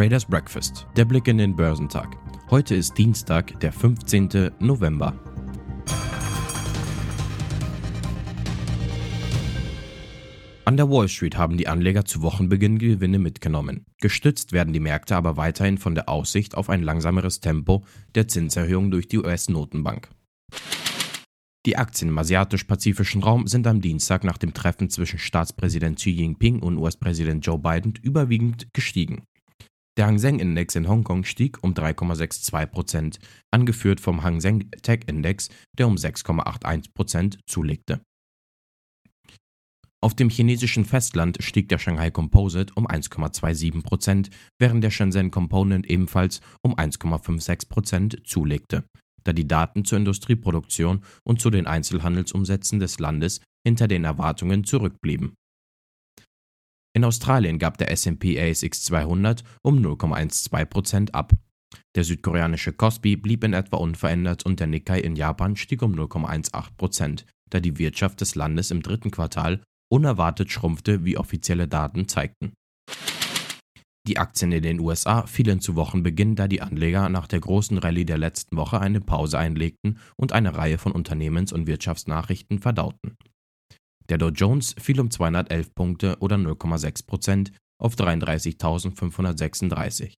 Traders 0.00 0.24
Breakfast, 0.24 0.86
der 0.96 1.04
Blick 1.04 1.28
in 1.28 1.36
den 1.36 1.54
Börsentag. 1.54 2.16
Heute 2.48 2.74
ist 2.74 2.96
Dienstag, 2.96 3.60
der 3.60 3.70
15. 3.70 4.50
November. 4.58 5.12
An 10.64 10.78
der 10.78 10.88
Wall 10.88 11.06
Street 11.06 11.36
haben 11.36 11.58
die 11.58 11.68
Anleger 11.68 12.06
zu 12.06 12.22
Wochenbeginn 12.22 12.78
Gewinne 12.78 13.18
mitgenommen. 13.18 13.84
Gestützt 14.00 14.52
werden 14.52 14.72
die 14.72 14.80
Märkte 14.80 15.16
aber 15.16 15.36
weiterhin 15.36 15.76
von 15.76 15.94
der 15.94 16.08
Aussicht 16.08 16.54
auf 16.54 16.70
ein 16.70 16.82
langsameres 16.82 17.40
Tempo 17.40 17.84
der 18.14 18.26
Zinserhöhung 18.26 18.90
durch 18.90 19.06
die 19.06 19.18
US-Notenbank. 19.18 20.08
Die 21.66 21.76
Aktien 21.76 22.08
im 22.08 22.16
asiatisch-pazifischen 22.16 23.22
Raum 23.22 23.46
sind 23.46 23.66
am 23.66 23.82
Dienstag 23.82 24.24
nach 24.24 24.38
dem 24.38 24.54
Treffen 24.54 24.88
zwischen 24.88 25.18
Staatspräsident 25.18 25.98
Xi 25.98 26.08
Jinping 26.08 26.60
und 26.60 26.78
US-Präsident 26.78 27.44
Joe 27.44 27.58
Biden 27.58 27.92
überwiegend 28.00 28.72
gestiegen. 28.72 29.24
Der 30.00 30.06
Hang 30.06 30.18
Seng 30.18 30.38
Index 30.38 30.76
in 30.76 30.88
Hongkong 30.88 31.24
stieg 31.24 31.62
um 31.62 31.74
3,62% 31.74 33.18
angeführt 33.50 34.00
vom 34.00 34.22
Hang 34.22 34.40
Seng 34.40 34.70
Tech 34.80 35.00
Index, 35.06 35.50
der 35.76 35.88
um 35.88 35.96
6,81% 35.96 37.36
zulegte. 37.44 38.00
Auf 40.02 40.14
dem 40.14 40.30
chinesischen 40.30 40.86
Festland 40.86 41.36
stieg 41.42 41.68
der 41.68 41.76
Shanghai 41.76 42.10
Composite 42.10 42.72
um 42.76 42.86
1,27% 42.86 44.30
während 44.58 44.82
der 44.82 44.90
Shenzhen 44.90 45.30
Component 45.30 45.84
ebenfalls 45.84 46.40
um 46.62 46.76
1,56% 46.76 48.24
zulegte 48.24 48.84
da 49.24 49.32
die 49.32 49.46
Daten 49.46 49.84
zur 49.84 49.98
Industrieproduktion 49.98 51.02
und 51.24 51.40
zu 51.40 51.50
den 51.50 51.66
Einzelhandelsumsätzen 51.66 52.80
des 52.80 52.98
Landes 52.98 53.40
hinter 53.66 53.88
den 53.88 54.04
Erwartungen 54.04 54.64
zurückblieben. 54.64 55.34
In 56.92 57.04
Australien 57.04 57.58
gab 57.58 57.78
der 57.78 57.90
SP 57.94 58.34
ASX 58.40 58.82
200 58.82 59.44
um 59.62 59.78
0,12% 59.78 61.12
ab. 61.12 61.32
Der 61.94 62.02
südkoreanische 62.04 62.72
Kospi 62.72 63.16
blieb 63.16 63.44
in 63.44 63.52
etwa 63.52 63.76
unverändert 63.76 64.44
und 64.44 64.58
der 64.58 64.66
Nikkei 64.66 65.00
in 65.00 65.14
Japan 65.14 65.56
stieg 65.56 65.82
um 65.82 65.94
0,18%, 65.94 67.24
da 67.48 67.60
die 67.60 67.78
Wirtschaft 67.78 68.20
des 68.20 68.34
Landes 68.34 68.70
im 68.70 68.82
dritten 68.82 69.10
Quartal 69.10 69.60
unerwartet 69.92 70.50
schrumpfte, 70.50 71.04
wie 71.04 71.16
offizielle 71.16 71.68
Daten 71.68 72.08
zeigten. 72.08 72.52
Die 74.06 74.18
Aktien 74.18 74.50
in 74.50 74.62
den 74.62 74.80
USA 74.80 75.26
fielen 75.26 75.60
zu 75.60 75.76
Wochenbeginn, 75.76 76.34
da 76.34 76.48
die 76.48 76.62
Anleger 76.62 77.08
nach 77.08 77.26
der 77.26 77.40
großen 77.40 77.78
Rallye 77.78 78.04
der 78.04 78.18
letzten 78.18 78.56
Woche 78.56 78.80
eine 78.80 79.00
Pause 79.00 79.38
einlegten 79.38 79.98
und 80.16 80.32
eine 80.32 80.56
Reihe 80.56 80.78
von 80.78 80.92
Unternehmens- 80.92 81.52
und 81.52 81.66
Wirtschaftsnachrichten 81.66 82.60
verdauten. 82.60 83.16
Der 84.10 84.18
Dow 84.18 84.28
Jones 84.28 84.74
fiel 84.76 85.00
um 85.00 85.10
211 85.10 85.74
Punkte 85.74 86.18
oder 86.18 86.36
0,6 86.36 87.06
Prozent 87.06 87.52
auf 87.80 87.94
33.536. 87.94 90.12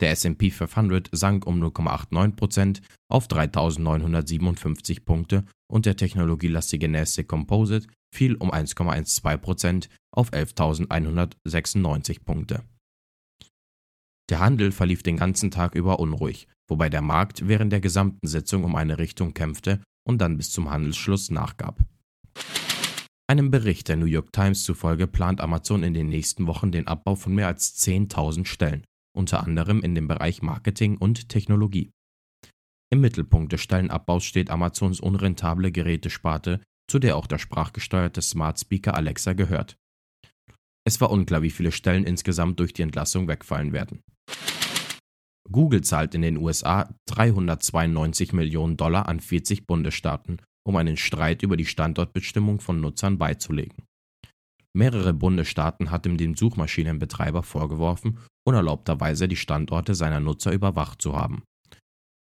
Der 0.00 0.10
SP 0.12 0.50
500 0.50 1.08
sank 1.12 1.46
um 1.46 1.62
0,89 1.62 2.36
Prozent 2.36 2.82
auf 3.08 3.26
3.957 3.26 5.04
Punkte 5.04 5.44
und 5.72 5.86
der 5.86 5.96
technologielastige 5.96 6.88
NASDAQ 6.88 7.26
Composite 7.26 7.86
fiel 8.14 8.34
um 8.34 8.52
1,12 8.52 9.38
Prozent 9.38 9.88
auf 10.14 10.30
11.196 10.32 12.24
Punkte. 12.24 12.64
Der 14.30 14.40
Handel 14.40 14.72
verlief 14.72 15.02
den 15.02 15.16
ganzen 15.16 15.50
Tag 15.50 15.74
über 15.74 15.98
unruhig, 15.98 16.48
wobei 16.68 16.90
der 16.90 17.02
Markt 17.02 17.48
während 17.48 17.72
der 17.72 17.80
gesamten 17.80 18.26
Sitzung 18.26 18.64
um 18.64 18.76
eine 18.76 18.98
Richtung 18.98 19.32
kämpfte 19.32 19.82
und 20.06 20.18
dann 20.18 20.36
bis 20.36 20.50
zum 20.50 20.70
Handelsschluss 20.70 21.30
nachgab. 21.30 21.82
Einem 23.26 23.50
Bericht 23.50 23.88
der 23.88 23.96
New 23.96 24.04
York 24.04 24.32
Times 24.32 24.64
zufolge 24.64 25.06
plant 25.06 25.40
Amazon 25.40 25.82
in 25.82 25.94
den 25.94 26.08
nächsten 26.08 26.46
Wochen 26.46 26.70
den 26.72 26.86
Abbau 26.86 27.14
von 27.14 27.34
mehr 27.34 27.46
als 27.46 27.74
10.000 27.82 28.44
Stellen, 28.44 28.84
unter 29.16 29.42
anderem 29.42 29.80
in 29.80 29.94
dem 29.94 30.08
Bereich 30.08 30.42
Marketing 30.42 30.98
und 30.98 31.30
Technologie. 31.30 31.90
Im 32.92 33.00
Mittelpunkt 33.00 33.52
des 33.52 33.62
Stellenabbaus 33.62 34.24
steht 34.24 34.50
Amazons 34.50 35.00
unrentable 35.00 35.72
Gerätesparte, 35.72 36.60
zu 36.86 36.98
der 36.98 37.16
auch 37.16 37.26
der 37.26 37.38
sprachgesteuerte 37.38 38.20
Smart 38.20 38.60
Speaker 38.60 38.94
Alexa 38.94 39.32
gehört. 39.32 39.78
Es 40.86 41.00
war 41.00 41.10
unklar, 41.10 41.40
wie 41.40 41.50
viele 41.50 41.72
Stellen 41.72 42.04
insgesamt 42.04 42.60
durch 42.60 42.74
die 42.74 42.82
Entlassung 42.82 43.26
wegfallen 43.26 43.72
werden. 43.72 44.02
Google 45.50 45.80
zahlt 45.80 46.14
in 46.14 46.20
den 46.20 46.36
USA 46.36 46.94
392 47.06 48.34
Millionen 48.34 48.76
Dollar 48.76 49.08
an 49.08 49.20
40 49.20 49.66
Bundesstaaten, 49.66 50.42
um 50.66 50.76
einen 50.76 50.96
Streit 50.96 51.42
über 51.42 51.56
die 51.56 51.66
Standortbestimmung 51.66 52.60
von 52.60 52.80
Nutzern 52.80 53.18
beizulegen. 53.18 53.84
Mehrere 54.76 55.14
Bundesstaaten 55.14 55.90
hatten 55.90 56.16
dem 56.16 56.34
Suchmaschinenbetreiber 56.36 57.42
vorgeworfen, 57.42 58.18
unerlaubterweise 58.44 59.28
die 59.28 59.36
Standorte 59.36 59.94
seiner 59.94 60.20
Nutzer 60.20 60.52
überwacht 60.52 61.00
zu 61.00 61.14
haben. 61.14 61.44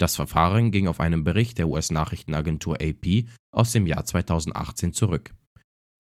Das 0.01 0.17
Verfahren 0.17 0.71
ging 0.71 0.87
auf 0.87 1.01
einen 1.01 1.25
Bericht 1.25 1.59
der 1.59 1.69
US-Nachrichtenagentur 1.69 2.79
AP 2.81 3.27
aus 3.53 3.73
dem 3.73 3.87
Jahr 3.87 4.05
2018 4.05 4.93
zurück. 4.93 5.35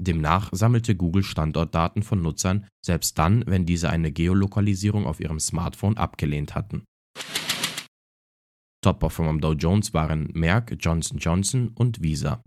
Demnach 0.00 0.50
sammelte 0.53 0.94
Google 0.94 1.25
Standortdaten 1.25 2.05
von 2.05 2.22
Nutzern 2.22 2.66
selbst 2.84 3.19
dann, 3.19 3.44
wenn 3.47 3.66
diese 3.66 3.91
eine 3.91 4.12
Geolokalisierung 4.12 5.06
auf 5.06 5.19
ihrem 5.19 5.41
Smartphone 5.41 5.97
abgelehnt 5.97 6.55
hatten. 6.55 6.84
Top-Performer 8.88 9.28
am 9.28 9.41
Dow 9.43 9.53
Jones 9.53 9.93
waren 9.93 10.31
Merck, 10.32 10.75
Johnson 10.81 11.19
Johnson 11.19 11.72
und 11.75 12.03
Visa. 12.03 12.43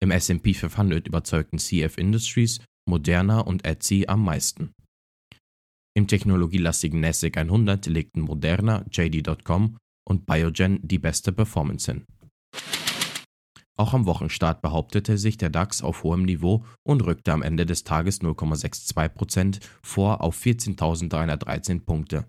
Im 0.00 0.12
S&P 0.12 0.54
500 0.54 1.08
überzeugten 1.08 1.58
CF 1.58 1.98
Industries, 1.98 2.60
Moderna 2.88 3.40
und 3.40 3.64
Etsy 3.64 4.04
am 4.06 4.24
meisten. 4.24 4.70
Im 5.96 6.06
technologielastigen 6.06 7.00
NASDAQ 7.00 7.36
100 7.36 7.86
legten 7.86 8.20
Moderna, 8.20 8.84
JD.com 8.92 9.76
und 10.08 10.24
Biogen 10.24 10.78
die 10.86 11.00
beste 11.00 11.32
Performance 11.32 11.90
hin. 11.90 12.04
Auch 13.76 13.94
am 13.94 14.06
Wochenstart 14.06 14.62
behauptete 14.62 15.18
sich 15.18 15.36
der 15.36 15.50
DAX 15.50 15.82
auf 15.82 16.04
hohem 16.04 16.22
Niveau 16.22 16.64
und 16.86 17.04
rückte 17.04 17.32
am 17.32 17.42
Ende 17.42 17.66
des 17.66 17.82
Tages 17.82 18.20
0,62% 18.20 19.58
vor 19.82 20.20
auf 20.20 20.40
14.313 20.40 21.80
Punkte. 21.80 22.24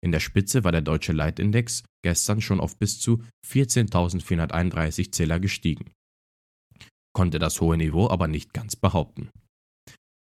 In 0.00 0.12
der 0.12 0.20
Spitze 0.20 0.64
war 0.64 0.72
der 0.72 0.80
deutsche 0.80 1.12
Leitindex 1.12 1.82
gestern 2.02 2.40
schon 2.40 2.60
auf 2.60 2.78
bis 2.78 3.00
zu 3.00 3.22
14.431 3.46 5.12
Zähler 5.12 5.40
gestiegen. 5.40 5.90
Konnte 7.12 7.38
das 7.38 7.60
hohe 7.60 7.76
Niveau 7.76 8.08
aber 8.08 8.28
nicht 8.28 8.52
ganz 8.52 8.76
behaupten. 8.76 9.30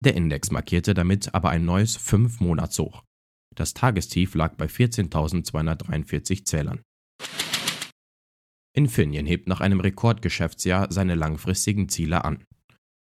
Der 0.02 0.14
Index 0.14 0.50
markierte 0.50 0.94
damit 0.94 1.34
aber 1.34 1.50
ein 1.50 1.64
neues 1.64 1.98
5-Monats-Hoch. 1.98 3.02
Das 3.54 3.74
Tagestief 3.74 4.34
lag 4.34 4.56
bei 4.56 4.66
14.243 4.66 6.44
Zählern. 6.44 6.80
Infineon 8.74 9.26
hebt 9.26 9.48
nach 9.48 9.60
einem 9.60 9.80
Rekordgeschäftsjahr 9.80 10.92
seine 10.92 11.14
langfristigen 11.14 11.88
Ziele 11.88 12.24
an. 12.24 12.44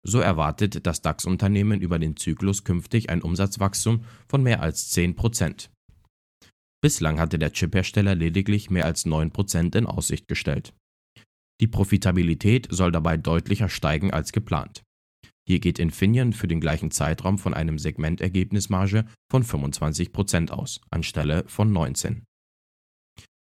So 0.05 0.19
erwartet 0.19 0.85
das 0.85 1.01
DAX-Unternehmen 1.01 1.79
über 1.79 1.97
den 1.97 2.17
Zyklus 2.17 2.65
künftig 2.65 3.09
ein 3.09 3.21
Umsatzwachstum 3.21 4.03
von 4.27 4.43
mehr 4.43 4.61
als 4.61 4.89
10 4.89 5.15
Bislang 6.83 7.17
hatte 7.17 7.39
der 7.39 7.53
Chiphersteller 7.53 8.13
lediglich 8.13 8.69
mehr 8.69 8.83
als 8.83 9.05
9% 9.05 9.73
in 9.77 9.85
Aussicht 9.85 10.27
gestellt. 10.27 10.73
Die 11.61 11.67
Profitabilität 11.67 12.67
soll 12.69 12.91
dabei 12.91 13.15
deutlicher 13.15 13.69
steigen 13.69 14.11
als 14.11 14.33
geplant. 14.33 14.83
Hier 15.47 15.61
geht 15.61 15.79
Infineon 15.79 16.33
für 16.33 16.49
den 16.49 16.59
gleichen 16.59 16.91
Zeitraum 16.91 17.37
von 17.37 17.53
einem 17.53 17.79
Segmentergebnismarge 17.79 19.05
von 19.31 19.45
25% 19.45 20.51
aus, 20.51 20.81
anstelle 20.89 21.45
von 21.47 21.71
19. 21.71 22.25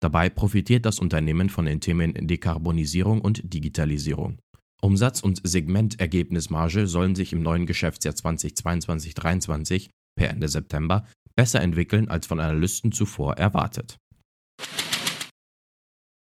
Dabei 0.02 0.30
profitiert 0.30 0.86
das 0.86 1.00
Unternehmen 1.00 1.50
von 1.50 1.66
den 1.66 1.82
Themen 1.82 2.14
Dekarbonisierung 2.14 3.20
und 3.20 3.54
Digitalisierung. 3.54 4.40
Umsatz 4.82 5.20
und 5.20 5.42
Segmentergebnismarge 5.44 6.88
sollen 6.88 7.16
sich 7.16 7.34
im 7.34 7.42
neuen 7.42 7.66
Geschäftsjahr 7.66 8.14
2022-23 8.14 9.90
per 10.16 10.30
Ende 10.30 10.48
September 10.48 11.06
besser 11.38 11.62
entwickeln 11.62 12.10
als 12.10 12.28
von 12.28 12.42
Analysten 12.42 12.92
zuvor 12.92 13.38
erwartet. 13.38 13.98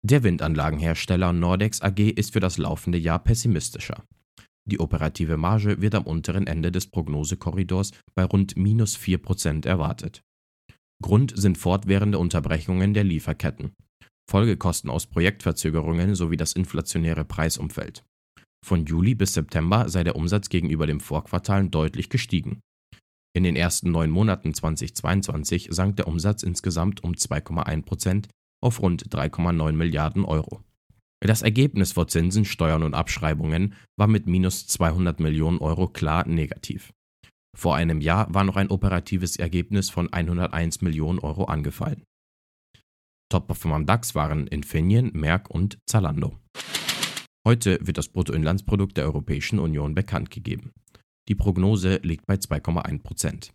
Der 0.05 0.23
Windanlagenhersteller 0.23 1.33
Nordex 1.33 1.81
AG 1.81 1.99
ist 1.99 2.35
für 2.35 2.41
das 2.41 2.59
laufende 2.59 2.99
Jahr 2.99 3.21
pessimistischer. 3.21 4.05
Die 4.69 4.81
operative 4.81 5.39
Marge 5.39 5.81
wird 5.81 5.95
am 5.95 6.05
unteren 6.05 6.47
Ende 6.47 6.71
des 6.71 6.89
Prognosekorridors 6.91 7.93
bei 8.15 8.25
rund 8.25 8.57
minus 8.57 8.99
4% 8.99 9.67
erwartet. 9.67 10.23
Grund 11.03 11.33
sind 11.35 11.57
fortwährende 11.57 12.19
Unterbrechungen 12.19 12.93
der 12.93 13.05
Lieferketten, 13.05 13.73
Folgekosten 14.31 14.91
aus 14.91 15.07
Projektverzögerungen 15.07 16.15
sowie 16.15 16.37
das 16.37 16.55
inflationäre 16.55 17.25
Preisumfeld. 17.25 18.05
Von 18.65 18.87
Juli 18.87 19.15
bis 19.15 19.35
September 19.35 19.89
sei 19.89 20.05
der 20.05 20.17
Umsatz 20.17 20.49
gegenüber 20.49 20.87
dem 20.87 21.01
Vorquartal 21.01 21.69
deutlich 21.69 22.09
gestiegen. 22.09 22.61
In 23.37 23.43
den 23.43 23.57
ersten 23.57 23.91
neun 23.91 24.11
Monaten 24.11 24.55
2022 24.55 25.69
sank 25.71 25.97
der 25.97 26.07
Umsatz 26.07 26.45
insgesamt 26.45 27.03
um 27.03 27.13
2,1 27.13 27.83
Prozent 27.83 28.29
auf 28.63 28.81
rund 28.81 29.09
3,9 29.09 29.73
Milliarden 29.73 30.25
Euro. 30.25 30.63
Das 31.21 31.43
Ergebnis 31.43 31.93
vor 31.93 32.07
Zinsen, 32.07 32.45
Steuern 32.45 32.85
und 32.85 32.95
Abschreibungen 32.95 33.75
war 33.97 34.07
mit 34.07 34.27
minus 34.27 34.67
200 34.69 35.19
Millionen 35.19 35.59
Euro 35.59 35.89
klar 35.89 36.29
negativ. 36.29 36.93
Vor 37.57 37.75
einem 37.75 38.01
Jahr 38.01 38.33
war 38.33 38.45
noch 38.45 38.57
ein 38.57 38.69
operatives 38.69 39.37
Ergebnis 39.37 39.91
von 39.91 40.13
101 40.13 40.83
Millionen 40.83 41.19
Euro 41.19 41.45
angefallen. 41.45 42.05
Top-Performer 43.33 43.77
am 43.77 43.87
DAX 43.87 44.15
waren 44.15 44.47
Infineon, 44.47 45.11
Merck 45.13 45.51
und 45.51 45.79
Zalando. 45.87 46.39
Heute 47.47 47.79
wird 47.83 47.99
das 47.99 48.09
Bruttoinlandsprodukt 48.09 48.97
der 48.97 49.05
Europäischen 49.05 49.59
Union 49.59 49.95
bekannt 49.95 50.31
gegeben. 50.31 50.73
Die 51.29 51.35
Prognose 51.35 51.97
liegt 52.03 52.27
bei 52.27 52.35
2,1 52.35 53.03
Prozent. 53.03 53.55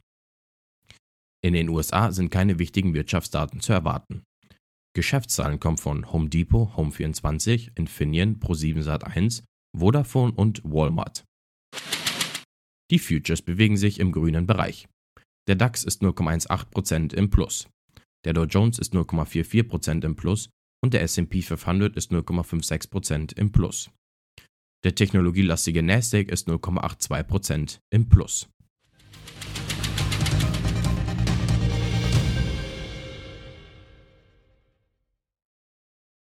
In 1.42 1.54
den 1.54 1.70
USA 1.70 2.12
sind 2.12 2.32
keine 2.32 2.60
wichtigen 2.60 2.94
Wirtschaftsdaten 2.94 3.62
zu 3.62 3.72
erwarten. 3.72 4.24
Geschäftszahlen 4.96 5.60
kommen 5.60 5.78
von 5.78 6.12
Home 6.12 6.30
Depot, 6.30 6.70
Home24, 6.76 7.72
Infineon, 7.76 8.40
Pro7 8.40 8.84
Sat1, 8.84 9.44
Vodafone 9.78 10.34
und 10.34 10.62
Walmart. 10.64 11.24
Die 12.92 13.00
Futures 13.00 13.42
bewegen 13.42 13.78
sich 13.78 14.00
im 14.00 14.12
grünen 14.12 14.48
Bereich. 14.48 14.88
Der 15.48 15.56
DAX 15.56 15.84
ist 15.84 16.02
0,18% 16.02 17.14
im 17.14 17.30
Plus. 17.30 17.70
Der 18.26 18.34
Dow 18.34 18.46
Jones 18.46 18.80
ist 18.80 18.94
0,44% 18.94 20.04
im 20.04 20.16
Plus 20.16 20.50
und 20.84 20.94
der 20.94 21.02
SP 21.06 21.42
500 21.42 21.96
ist 21.96 22.12
0,56% 22.12 23.38
im 23.38 23.52
Plus. 23.52 23.92
Der 24.84 24.96
technologielastige 24.96 25.84
Nasdaq 25.84 26.30
ist 26.30 26.48
0,82% 26.48 27.80
im 27.90 28.08
Plus. 28.08 28.48